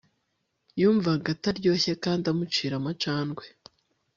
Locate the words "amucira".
2.31-2.73